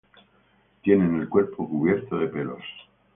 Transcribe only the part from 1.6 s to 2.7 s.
cubierto de pelos.